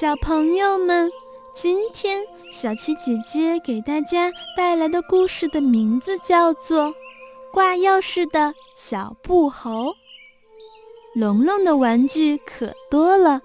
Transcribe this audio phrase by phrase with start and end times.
[0.00, 1.12] 小朋友们，
[1.52, 6.84] 今天小七姐姐给大家带来的故事的名字叫做
[7.52, 9.88] 《挂钥匙的小布猴》。
[11.14, 13.42] 龙龙的玩具可多了，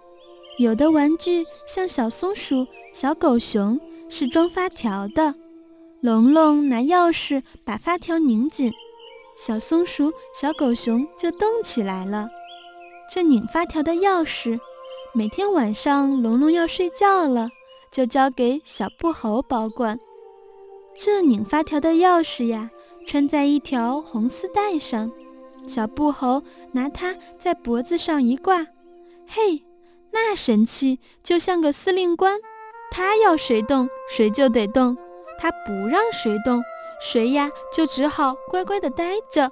[0.58, 3.78] 有的玩具像小松鼠、小狗熊，
[4.08, 5.36] 是装发条的。
[6.00, 8.72] 龙龙拿钥匙把发条拧紧，
[9.36, 12.30] 小松鼠、小狗熊就动起来了。
[13.14, 14.58] 这拧发条的钥匙。
[15.18, 17.48] 每天晚上，龙龙要睡觉了，
[17.90, 19.98] 就交给小布猴保管。
[20.94, 22.70] 这拧发条的钥匙呀，
[23.08, 25.10] 穿在一条红丝带上，
[25.66, 26.44] 小布猴
[26.74, 28.68] 拿它在脖子上一挂，
[29.26, 29.64] 嘿，
[30.12, 32.38] 那神气，就像个司令官。
[32.92, 34.98] 他要谁动，谁就得动；
[35.40, 36.62] 他不让谁动，
[37.00, 39.50] 谁呀就只好乖乖的待着。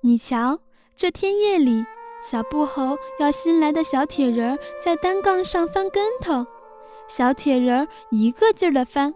[0.00, 0.58] 你瞧，
[0.96, 1.84] 这天夜里。
[2.22, 6.46] 小布猴要新来的小铁人在单杠上翻跟头，
[7.08, 9.14] 小铁人一个劲儿地翻，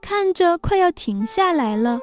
[0.00, 1.98] 看着快要停下来了。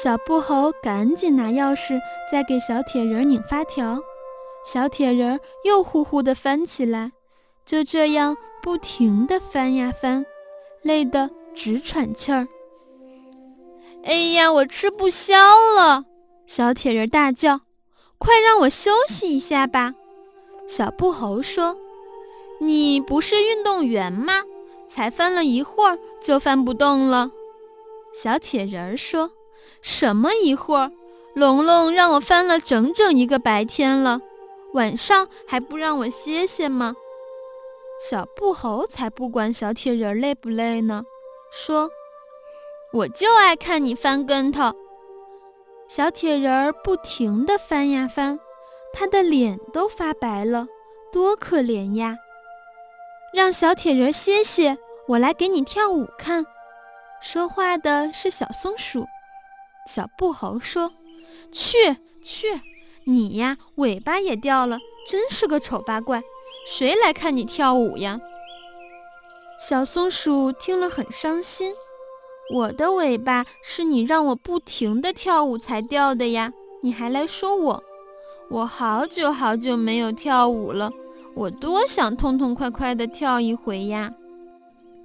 [0.00, 1.98] 小布猴赶紧拿钥匙
[2.30, 3.98] 再给小铁人拧发条，
[4.64, 7.10] 小铁人又呼呼地翻起来，
[7.66, 10.24] 就这样不停地翻呀翻，
[10.82, 12.46] 累得直喘气儿。
[14.04, 15.36] 哎呀，我吃不消
[15.76, 16.04] 了！
[16.46, 17.60] 小铁人大叫。
[18.20, 19.94] 快让我休息一下吧，
[20.68, 21.74] 小布猴说
[22.60, 24.44] ：“你不是运动员吗？
[24.88, 27.30] 才翻了一会儿就翻不动了。”
[28.12, 29.30] 小铁人说
[29.80, 30.92] ：“什么一会儿？
[31.32, 34.20] 龙龙让我翻了整整一个白天了，
[34.74, 36.94] 晚上还不让我歇歇吗？”
[38.10, 41.04] 小布猴才不管小铁人累不累呢，
[41.50, 41.90] 说
[42.92, 44.74] ：“我就爱看你翻跟头。”
[45.90, 48.38] 小铁人儿不停地翻呀翻，
[48.92, 50.68] 他的脸都发白了，
[51.12, 52.16] 多可怜呀！
[53.34, 56.46] 让小铁人歇歇，我来给你跳舞看。
[57.20, 59.04] 说话的是小松鼠。
[59.92, 60.92] 小布猴说
[61.50, 62.60] ：“去去，
[63.02, 66.22] 你呀，尾巴也掉了，真是个丑八怪！
[66.68, 68.20] 谁来看你跳舞呀？”
[69.58, 71.74] 小松鼠听了很伤心。
[72.52, 76.52] 我的尾巴是你让我不停地跳舞才掉的呀！
[76.82, 77.84] 你还来说我？
[78.48, 80.90] 我好久好久没有跳舞了，
[81.34, 84.12] 我多想痛痛快快地跳一回呀！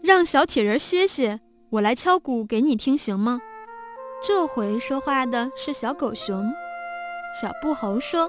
[0.02, 1.40] 让小铁人歇歇，
[1.70, 3.40] 我来敲鼓给你听，行吗？
[4.24, 6.52] 这回说话的是小狗熊。
[7.40, 8.28] 小布猴说：“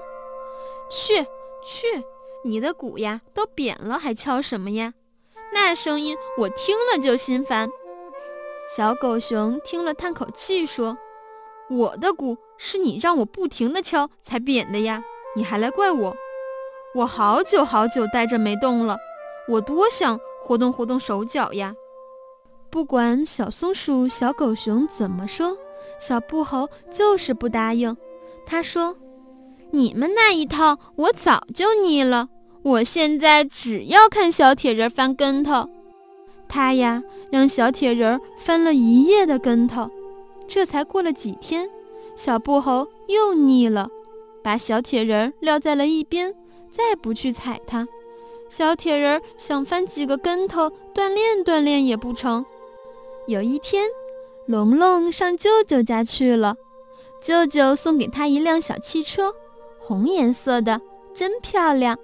[0.91, 1.23] 去
[1.65, 2.03] 去，
[2.45, 4.93] 你的鼓呀都扁了，还敲什么呀？
[5.53, 7.67] 那声音我听了就心烦。”
[8.75, 10.97] 小狗熊听了，叹口气说
[11.71, 15.01] ：“我的鼓是你让我不停地敲才扁的呀，
[15.35, 16.15] 你还来怪我？
[16.93, 18.97] 我好久好久呆着没动了，
[19.47, 21.73] 我多想活动活动手脚呀！”
[22.69, 25.57] 不管小松鼠、小狗熊怎么说，
[25.97, 27.95] 小布猴就是不答应。
[28.45, 28.97] 他说
[29.71, 32.27] ：“你们那一套我早就腻了，
[32.63, 35.69] 我现在只要看小铁人翻跟头。”
[36.47, 39.89] 他呀，让小铁人翻了一夜的跟头，
[40.47, 41.69] 这才过了几天，
[42.15, 43.89] 小布猴又腻了，
[44.43, 46.33] 把小铁人撂在了一边，
[46.71, 47.87] 再不去踩它。
[48.49, 52.45] 小铁人想翻几个跟头锻炼锻炼也不成。
[53.27, 53.85] 有一天，
[54.45, 56.55] 龙龙上舅舅家去了，
[57.21, 59.33] 舅舅送给他一辆小汽车，
[59.79, 60.79] 红颜色的，
[61.13, 61.97] 真漂亮。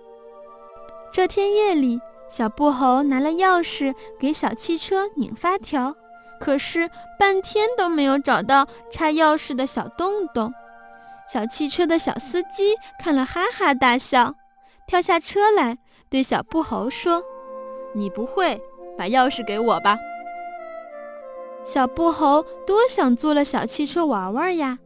[1.13, 1.99] 这天夜里。
[2.35, 5.95] 小布猴拿了钥匙给小汽车拧发条，
[6.39, 6.89] 可是
[7.19, 10.51] 半天都没有找到插钥匙的小洞洞。
[11.31, 14.33] 小汽车的小司机看了哈哈大笑，
[14.87, 15.77] 跳下车来
[16.09, 17.21] 对小布猴说
[17.93, 18.59] ：“你不会，
[18.97, 19.99] 把钥匙给我吧。”
[21.63, 24.79] 小布猴多想坐了小汽车玩玩呀，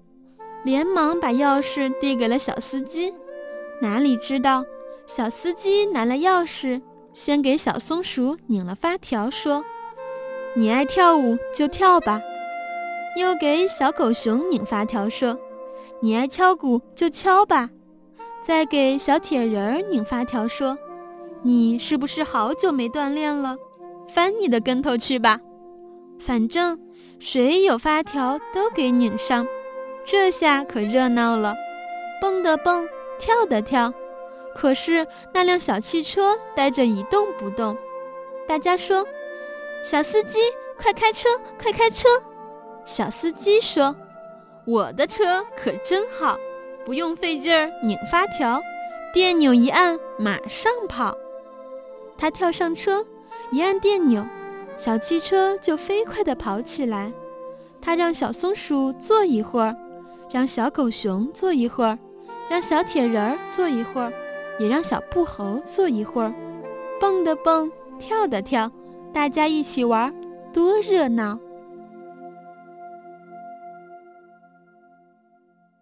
[0.65, 3.15] 连忙把钥匙递给了小司机。
[3.81, 4.65] 哪里知道，
[5.05, 6.81] 小司机拿了钥匙。
[7.17, 9.65] 先给小松鼠拧了发条，说
[10.55, 12.21] ：“你爱跳舞就跳吧。”
[13.17, 15.35] 又给小狗熊拧发条，说
[15.99, 17.71] ：“你爱敲鼓就敲吧。”
[18.45, 20.77] 再给小铁人拧发条，说
[21.41, 23.57] ：“你是不是好久没锻炼了？
[24.07, 25.39] 翻你的跟头去吧。
[26.19, 26.79] 反正
[27.19, 29.47] 谁有发条都给拧上。”
[30.05, 31.55] 这下可热闹了，
[32.21, 32.87] 蹦的蹦，
[33.17, 33.91] 跳的跳。
[34.59, 37.77] 可是那辆小汽车呆着一动不动，
[38.47, 39.05] 大家说
[39.85, 40.39] ：“小司机，
[40.81, 41.29] 快开车，
[41.61, 42.09] 快开车！”
[42.83, 43.95] 小司机说
[44.65, 46.35] ：“我的车可真好，
[46.85, 48.59] 不用费劲儿拧发条，
[49.13, 51.15] 电钮一按马上跑。”
[52.17, 53.05] 他跳上车，
[53.51, 54.25] 一按电钮，
[54.75, 57.13] 小汽车就飞快地跑起来。
[57.79, 59.77] 他让小松鼠坐一会儿，
[60.31, 61.99] 让小狗熊坐一会儿，
[62.49, 64.11] 让小铁人儿坐一会儿，
[64.59, 66.33] 也让小布猴坐一会儿。
[66.99, 68.71] 蹦的蹦，跳的跳，
[69.13, 70.13] 大家一起玩，
[70.51, 71.39] 多热闹！